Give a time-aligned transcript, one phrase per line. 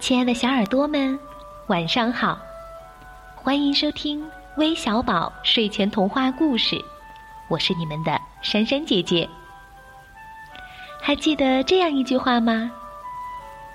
[0.00, 1.16] 亲爱的小耳朵们，
[1.66, 2.38] 晚上好！
[3.36, 4.26] 欢迎收听
[4.56, 6.82] 微小宝睡前童话故事，
[7.50, 9.28] 我是你们的珊珊姐姐。
[11.02, 12.72] 还记得这样一句话吗？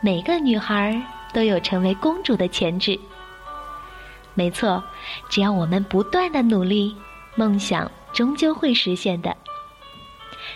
[0.02, 1.00] 每个女孩
[1.32, 3.00] 都有成为公主的潜质。
[4.34, 4.84] 没错，
[5.30, 6.98] 只要我们不断的努力，
[7.36, 9.38] 梦想终究会实现的。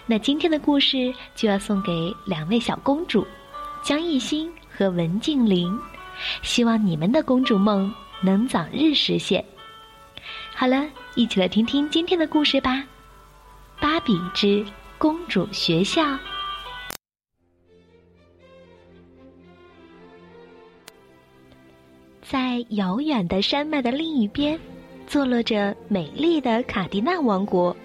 [0.08, 3.26] 那今天的故事就要送给两位小公主，
[3.84, 4.52] 江艺兴。
[4.80, 5.78] 和文静玲，
[6.42, 9.44] 希望你们的公主梦能早日实现。
[10.56, 12.76] 好了，一起来听听今天的故事吧，
[13.82, 14.66] 《芭比之
[14.98, 16.02] 公主学校》。
[22.22, 24.58] 在遥远的山脉的另一边，
[25.08, 27.76] 坐落着美丽的卡迪娜王国。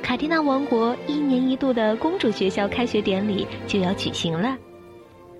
[0.00, 4.56] 卡迪娜王国一年一度的公主学校开学典礼就要举行了。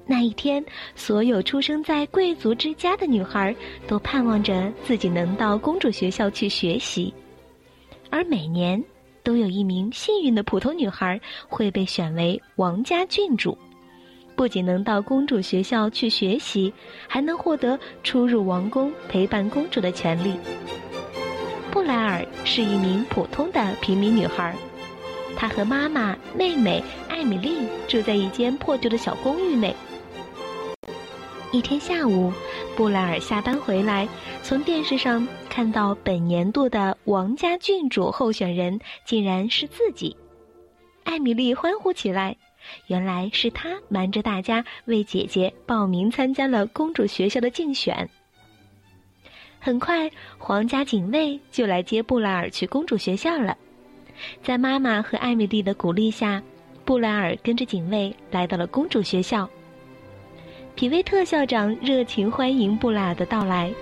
[0.04, 0.62] 那一天，
[0.96, 3.54] 所有出生在贵族之家的女孩
[3.86, 7.14] 都盼望着自己能到公主学校去学习，
[8.10, 8.82] 而每年
[9.22, 13.56] 都有一名幸运的普通女孩会被选为王家郡主，
[14.34, 16.72] 不仅能到公主学校去学习，
[17.06, 20.34] 还能获得出入王宫陪伴公主的权利。
[21.70, 24.54] 布莱尔是一名普通的平民女孩，
[25.36, 29.74] 她和妈妈、妹妹艾米丽住在一间破旧的小公寓内。
[31.52, 32.32] 一天下午，
[32.74, 34.08] 布莱尔下班回来，
[34.42, 40.16] 从电视上看到本年度的王家郡主候选人竟然是自己。
[41.04, 42.34] 艾米丽欢呼起来，
[42.86, 48.08] 原来是她瞒着大家为姐姐报名参加了公主学校的竞选。
[49.60, 53.54] 很快，皇家警卫就来接布莱尔去公主学校了。
[54.42, 56.42] 在妈妈和艾米丽的鼓励下，
[56.86, 59.46] 布莱尔跟着警卫来到了公主学校。
[60.74, 63.72] 皮维特校长热情欢迎布莱尔的到来，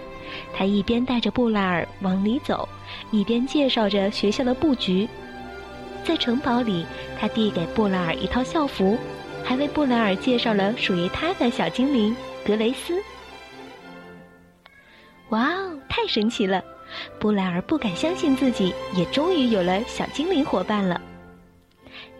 [0.52, 2.68] 他一边带着布莱尔往里走，
[3.10, 5.08] 一边介绍着学校的布局。
[6.04, 6.84] 在城堡里，
[7.18, 8.98] 他递给布莱尔一套校服，
[9.44, 12.14] 还为布莱尔介绍了属于他的小精灵
[12.44, 13.00] 格雷斯。
[15.28, 16.62] 哇哦，太神奇了！
[17.20, 21.00] 布莱尔不敢相信自己也终于有了小精灵伙伴了。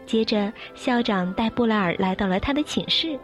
[0.07, 3.19] 接着，校长带布莱尔来到了他的寝室。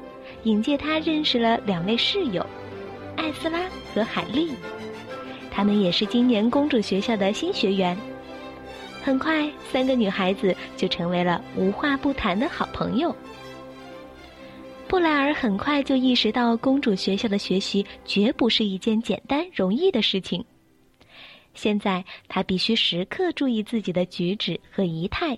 [0.47, 2.47] 引介他认识了两位室友，
[3.17, 4.53] 艾斯拉和海莉，
[5.51, 7.99] 他们也是今年公主学校的新学员。
[9.03, 13.15] 很快，三个女孩子就成为了无话不谈的好朋友。
[14.87, 20.45] 布莱尔很快就意识到，公主学校的学习绝不是一件简单容易的事情。
[21.55, 25.37] 现在，她必须时刻注意自己的举止和仪态。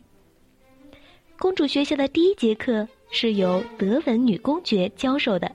[1.38, 2.86] 公主学校的第一节课。
[3.10, 5.50] 是由德文女公爵教授的。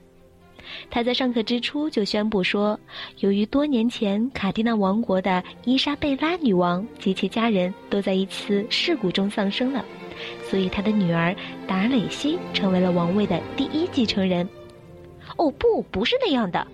[0.90, 2.78] 她在上课之初就宣布说，
[3.18, 9.84] 由于多年前卡蒂娜王国的伊莎贝拉女王及其家人都在一次事故中丧生了，
[10.48, 14.48] 所以她的女儿达蕾西成为了王位的第一继承人。
[15.36, 16.66] 哦，不，不是那样的。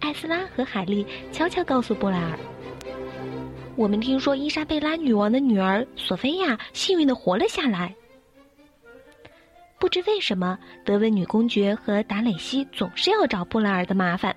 [0.00, 2.38] 艾斯拉和海莉悄悄告诉布莱尔
[3.76, 7.94] ：“我们听说伊莎贝拉女王的女儿索菲亚幸运的活了下来。”
[9.78, 14.34] 不知为什么，德文女公爵和达蕾西总是要找布莱尔的麻烦。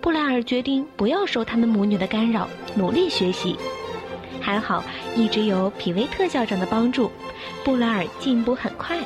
[0.00, 3.56] 布莱尔决定不要受他们母女的干扰，努力学习。
[4.40, 4.82] 还好，
[5.14, 7.10] 一直有皮维特校长的帮助，
[7.62, 8.98] 布莱尔进步很快。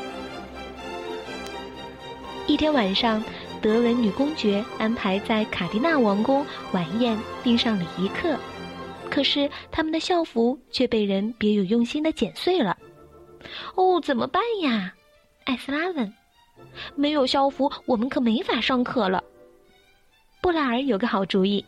[2.47, 3.23] 一天晚上，
[3.61, 8.37] 德文女公爵安排在卡迪娜王宫晚宴，订上礼仪课，
[9.11, 12.77] 可是他们的校服却被人别有用心的剪碎了。
[13.75, 14.93] 哦，怎么办呀？
[15.45, 16.13] 艾斯拉问
[16.95, 19.23] ：“没有校服，我们可没法上课了。”
[20.41, 21.65] 布莱尔有个好主意，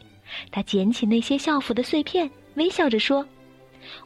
[0.50, 3.26] 他捡起那些校服的碎片，微笑着说：“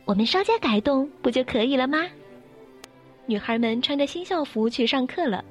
[0.04, 2.06] 我们稍加改动，不就可以了吗？”
[3.26, 5.44] 女孩们穿着新校服去上课了。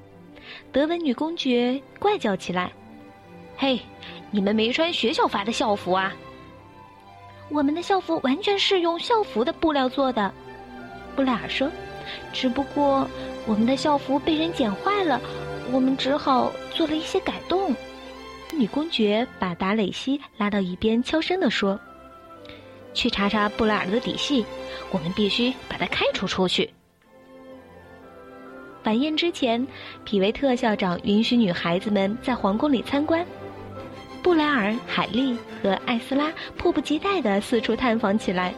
[0.72, 2.72] 德文女公爵怪叫起来
[3.56, 3.80] ：“嘿，
[4.30, 6.12] 你们没穿学校发的校服啊！”
[7.50, 10.32] 我们的校服完全是用校服的布料做的，
[11.16, 11.70] 布莱尔说
[12.32, 13.08] ：“只不过……”
[13.46, 15.18] 我们的校服被人剪坏了，
[15.72, 17.74] 我们只好做了一些改动。
[18.52, 21.80] 女公爵把达蕾西拉到一边，悄声地说
[22.92, 24.44] ：“去查查布莱尔的底细，
[24.90, 26.68] 我们必须把他开除出去。”
[28.84, 29.66] 晚宴之前，
[30.04, 33.24] 皮维特校长允许女孩子们在皇宫里参观。
[34.22, 38.52] 布莱尔、海莉和艾斯拉迫不及待的四处探访起来。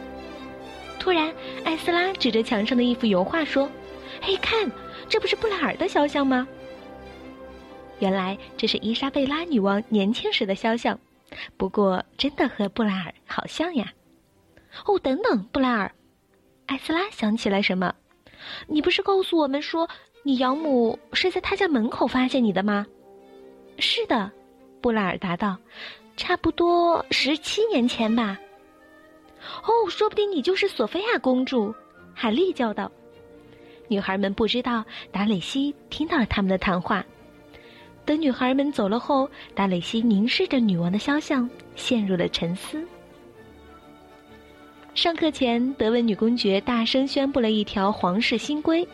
[1.01, 1.33] 突然，
[1.65, 3.67] 艾斯拉指着墙上的一幅油画说。
[4.21, 4.71] 嘿，看，
[5.09, 6.47] 这不是布莱尔的肖像吗？
[7.97, 10.99] 原来这是伊莎贝拉女王年轻时的肖像，
[11.57, 13.91] 不过真的和布莱尔好像呀。
[14.85, 15.91] 哦，等等，布莱尔，
[16.67, 17.91] 艾斯拉想起来什么？
[18.67, 19.89] 你不是告诉我们说
[20.21, 22.85] 你养母是在他家门口发现你的吗？
[23.79, 24.29] 是的，
[24.81, 25.57] 布莱尔答道，
[26.15, 28.37] 差不多十七年前吧。
[29.63, 31.73] 哦，说不定你就是索菲亚公主，
[32.13, 32.91] 海莉叫道。
[33.87, 37.03] 女孩们不知道达蕾西听到了他们的谈话。
[38.05, 42.83] 等女孩们走了后，达蕾西凝视着女王的肖像，陷入了沉思。
[44.93, 48.85] 上课前，德文女公爵大声宣布了一条皇室新规：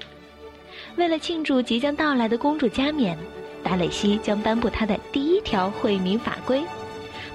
[0.96, 3.18] 为了庆祝即将到来的公主加冕，
[3.64, 6.62] 达蕾西将颁布她的第一条惠民法规，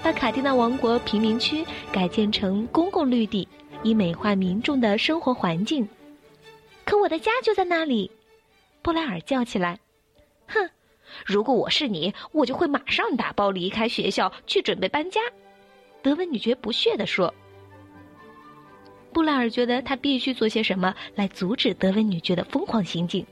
[0.03, 3.47] 把卡蒂娜王国贫民区改建成公共绿地，
[3.85, 5.89] 以美化民众的生活环境。
[6.85, 8.11] 可我的家就在那里，
[8.83, 9.79] 布莱尔叫起来
[10.49, 10.69] ：“哼！”
[11.25, 15.21] 如果我是你，我就会马上打包离开学校，去准备搬家。”
[16.03, 17.33] 德文女爵不屑地说。
[19.13, 23.25] 布莱尔觉得他必须做些什么来阻止德文女爵的疯狂行径。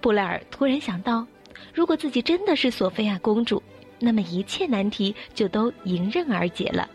[0.00, 1.24] 布莱尔突然想到，
[1.72, 3.62] 如果自己真的是索菲亚公主，
[3.98, 6.88] 那么一切难题就都迎刃而解了。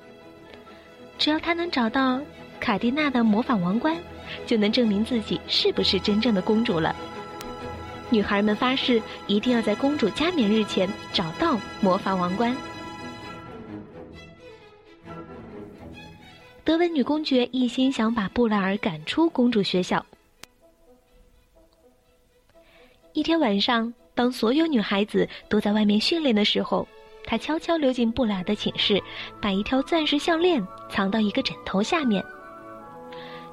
[1.18, 2.20] 只要他能找到
[2.60, 3.98] 卡蒂娜的魔法王冠，
[4.46, 6.96] 就能证明自己是不是真正的公主了。
[8.10, 12.56] 女孩们发誓，一定要在公主加冕日前找到魔法王冠。
[16.64, 20.06] 德文女公爵一心想把布莱尔赶出公主学校。
[23.14, 26.88] 一天晚上，当所有女孩子都在外面训练的时候，
[27.26, 29.02] 她悄悄溜进布莱的寝室，
[29.42, 32.24] 把一条钻石项链藏到一个枕头下面。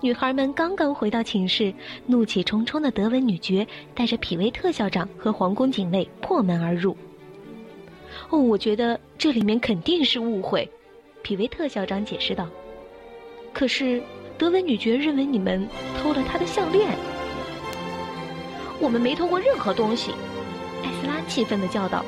[0.02, 1.72] 女孩们刚刚回到寝室，
[2.04, 6.94] 怒气冲冲的德文女爵带着匹威特校长和皇宫警卫破门而入。
[8.28, 10.70] 哦，我觉得这里面肯定是误会，
[11.22, 12.46] 匹威特校长解释道。
[13.54, 14.02] 可是，
[14.36, 15.66] 德文女爵认为你们
[15.98, 16.90] 偷了她的项链。
[18.78, 20.12] 我们没偷过任何东西，
[20.82, 22.04] 艾斯拉气愤的叫道。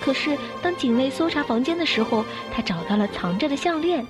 [0.00, 4.04] 可是，当警卫搜查房间的时候，他找到了藏着的项链。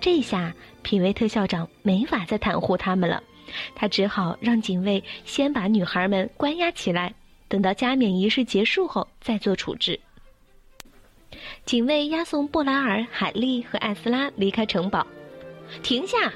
[0.00, 3.22] 这下，皮维特校长没法再袒护他们了，
[3.74, 7.14] 他只好让警卫先把女孩们关押起来，
[7.48, 9.98] 等到加冕仪式结束后再做处置。
[11.64, 15.06] 警卫押送布莱尔、海莉和艾斯拉离开城堡。
[15.82, 16.32] 停下！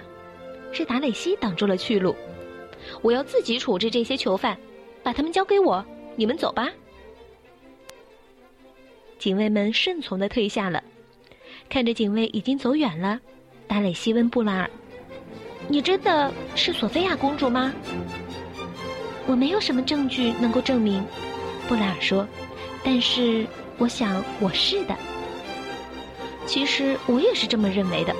[0.72, 2.14] 是达蕾西挡住了去路。
[3.02, 4.56] 我要自己处置这些囚犯，
[5.02, 5.84] 把他们交给我。
[6.16, 6.68] 你们走吧。
[9.18, 10.82] 警卫们顺从的退下了。
[11.68, 13.20] 看着警卫已经走远了。
[13.68, 14.68] 达蕾西问布莱尔
[15.68, 17.72] ：“你真的是索菲亚公主吗
[19.26, 21.04] ？”“我没有什么证据能够证明。”
[21.68, 22.26] 布莱尔说
[22.82, 23.46] ，“但是
[23.78, 24.96] 我想我是的。
[26.46, 28.14] 其实我也是这么认为的。”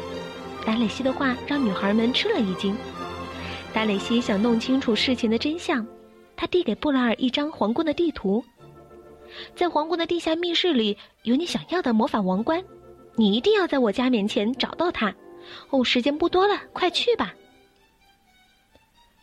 [0.65, 2.77] 达蕾西的话让女孩们吃了一惊。
[3.73, 5.85] 达蕾西想弄清楚事情的真相，
[6.41, 8.43] 他递给布莱尔一张皇宫的地图，
[9.55, 12.65] 在皇宫的地下密室里有你想要的魔法王冠，
[13.15, 15.15] 你一定要在我家面前找到它。
[15.69, 17.35] 哦，时间不多了，快去吧！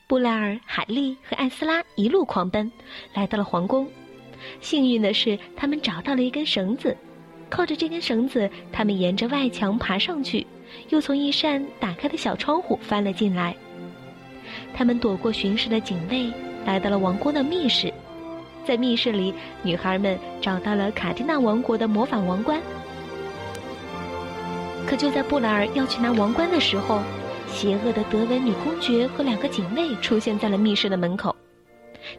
[0.05, 2.71] 布莱尔、海莉和艾斯拉一路狂奔，
[3.15, 3.89] 来到了皇宫。
[4.61, 6.95] 幸运的是，他们找到了一根绳子，
[7.49, 10.45] 靠着这根绳子，他们沿着外墙爬上去，
[10.89, 13.57] 又从一扇打开的小窗户翻了进来。
[14.71, 16.31] 他们躲过巡视的警卫，
[16.67, 17.91] 来到了王宫的密室。
[18.65, 19.33] 在密室里，
[19.63, 22.61] 女孩们找到了卡蒂娜王国的魔法王冠。
[24.85, 26.99] 可就在布莱尔要去拿王冠的时候，
[27.47, 31.33] 邪恶的德文女公爵和两个警卫出现在了密室的门口。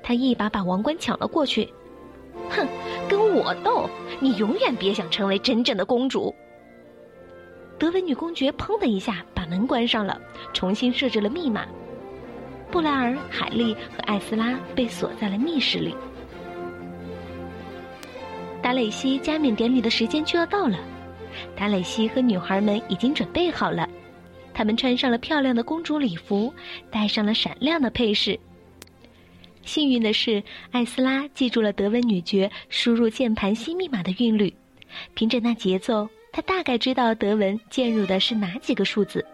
[0.02, 1.71] 他一把把王冠抢了过去，
[2.49, 2.67] 哼，
[3.07, 3.88] 跟我斗！
[4.19, 6.35] 你永远别想成为真正的公主。
[7.78, 10.19] 德文女公爵砰的一下把门关上了，
[10.55, 11.67] 重新设置了密码。
[12.70, 15.94] 布莱尔、海莉和艾斯拉被锁在了密室里。
[18.62, 20.78] 达蕾西加冕典礼的时间就要到了。
[21.56, 23.88] 达蕾西和女孩们已经准备好了，
[24.52, 26.52] 她们穿上了漂亮的公主礼服，
[26.90, 28.38] 戴上了闪亮的配饰。
[29.64, 34.52] 幸运的是，艾斯拉记住了德文女爵输入键盘新密码的韵律，
[35.14, 39.25] 凭着那节奏，她大概知道德文键入的是哪几个数字。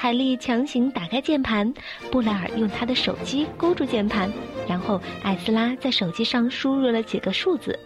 [0.00, 1.74] 海莉强行打开键盘，
[2.08, 4.32] 布莱尔用他的手机勾住键盘，
[4.68, 7.76] 然后艾斯拉在手机上输入了几个数字，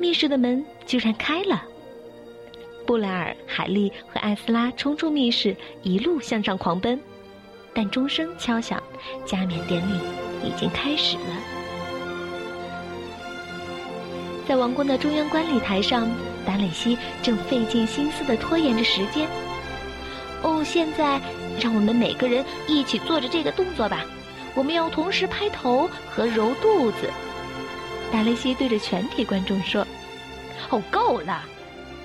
[0.00, 1.62] 密室的门居然开了。
[2.84, 7.00] 布莱尔、海莉和艾斯拉冲出密室，一路向上狂奔。
[7.72, 8.82] 但钟声敲响，
[9.24, 9.94] 加冕典礼
[10.44, 11.36] 已经开始了。
[14.48, 16.10] 在王宫的中央观礼台上，
[16.44, 19.28] 达蕾西正费尽心思地拖延着时间。
[20.64, 21.20] 现在
[21.60, 24.04] 让我们每个人一起做着这个动作吧。
[24.54, 27.10] 我们要同时拍头和揉肚子。
[28.12, 29.86] 达雷西对着全体观众说
[30.70, 31.44] ：“哦，够了！”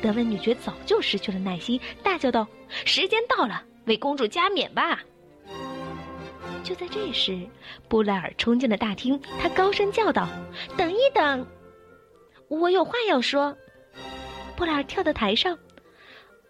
[0.01, 2.47] 德文女爵早就失去了耐心，大叫道
[2.85, 5.01] ：“时间到了，为公主加冕吧！”
[6.63, 7.39] 就在这时，
[7.89, 10.27] 布莱尔冲进了大厅，他高声叫道
[10.77, 11.45] ：“等一等，
[12.47, 13.55] 我有话要说。”
[14.55, 15.57] 布莱尔跳到台上：“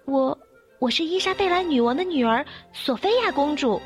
[0.05, 0.37] 我，
[0.79, 3.81] 我是伊莎贝拉女王的女儿，索菲亚公主。”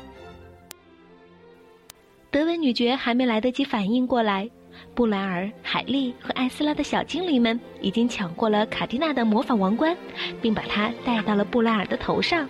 [2.30, 4.48] 德文女爵还没来得及反应过来。
[4.94, 9.96] 布莱尔、海莉和艾斯拉的小精灵们已经抢过了卡蒂娜的魔法王冠，
[10.42, 12.46] 并把它戴到了布莱尔的头上。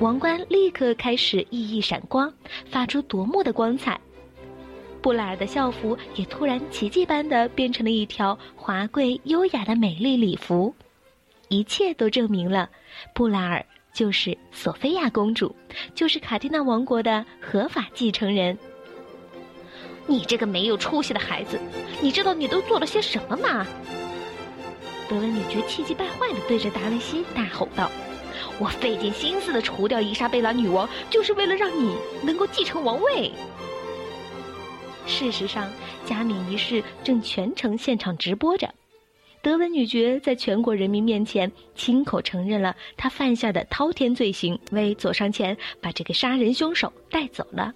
[0.00, 2.32] 王冠立刻开始熠熠闪光，
[2.66, 4.00] 发出夺目的光彩。
[5.00, 10.74] 布莱尔的校服也突然奇迹般的变成了一条华贵优雅的美丽礼服。
[11.48, 12.68] 一切都证明了，
[13.14, 15.54] 布莱尔就是索菲亚公主，
[15.94, 18.58] 就是卡蒂娜王国的合法继承人。
[20.06, 21.58] 你这个没有出息的孩子，
[22.00, 23.66] 你知道你都做了些什么吗？
[25.08, 27.90] 德文女爵气急败坏的对着达雷西大吼道
[28.58, 33.30] ：“我费尽心思的除掉伊莎贝拉女王，就是为了让你能够继承王位。”
[35.06, 35.70] 事实上，
[36.06, 38.74] 加冕仪式正全程现场直播着。
[39.44, 47.70] 德文女爵在全国人民面前亲口承认了她犯下的滔天罪行，为走上前把这个杀人凶手带走了。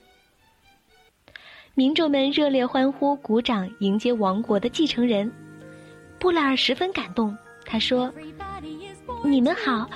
[1.74, 5.30] 民众们热烈欢呼、鼓掌，迎接王国的继承人。
[6.18, 8.10] 布莱尔十分感动，他说
[9.22, 9.90] ：“你们好，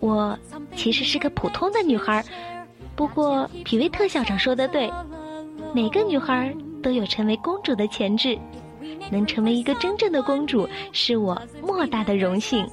[0.00, 0.38] 我
[0.76, 2.22] 其实是个普通的女孩，
[2.94, 4.92] 不过皮维特校长说的对，
[5.74, 8.38] 每个女孩都有成为公主的潜质，
[9.10, 12.66] 能成为一个真正的公主是我莫大的荣幸。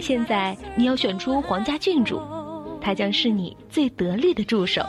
[0.00, 2.20] 现在你要选出皇家郡主，
[2.80, 4.84] 她将是你最得力的助手。”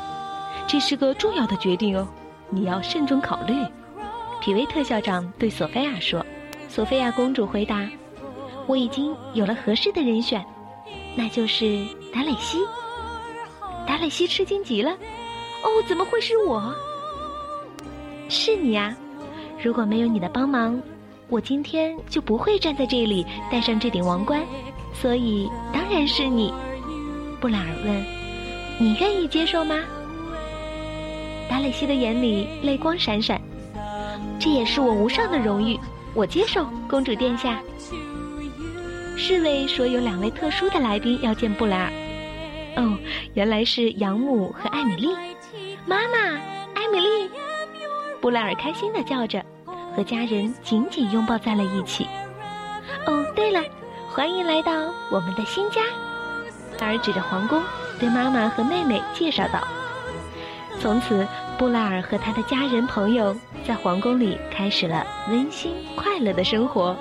[0.67, 2.05] 这是个重要的决定哦，
[2.49, 3.53] 你要慎重考虑。
[4.41, 6.25] 皮维特校长对索菲亚说
[6.67, 7.89] ：“索菲亚公主回答，
[8.67, 10.45] 我已经有了合适的人选，
[11.15, 12.59] 那就是达蕾西。”
[13.87, 14.91] 达蕾西吃惊极了
[15.63, 16.75] ：“哦，怎么会是我？
[18.27, 18.93] 是你呀！
[19.61, 20.79] 如果没有你的帮忙，
[21.29, 24.41] 我今天就不会站在这里戴上这顶王冠。
[24.93, 26.53] 所以当然是你。”
[27.39, 28.05] 布莱尔问
[28.79, 29.75] ：“你愿意接受吗？”
[31.49, 33.39] 达蕾西的眼里泪光闪闪，
[34.39, 35.79] 这也是我无上的荣誉，
[36.13, 37.61] 我接受，公主殿下。
[39.15, 42.97] 侍卫说有两位特殊的来宾要见布莱尔，哦，
[43.33, 45.09] 原来是养母和艾米丽。
[45.85, 46.17] 妈妈，
[46.73, 47.29] 艾米丽，
[48.21, 49.43] 布莱尔开心的叫着，
[49.95, 52.07] 和家人紧紧拥抱在了一起。
[53.05, 53.61] 哦，对了，
[54.09, 54.71] 欢迎来到
[55.11, 55.81] 我们的新家。
[56.71, 57.61] 布莱尔指着皇宫，
[57.99, 59.59] 对妈妈和妹妹介绍道。
[60.79, 61.25] 从此，
[61.57, 66.95] 布莱尔和他的家人朋友在皇宫里开始了温馨快乐的生活。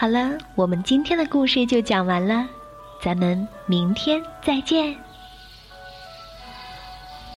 [0.00, 2.46] 好了，我们今天的故事就讲完了，
[3.02, 4.96] 咱们明天再见。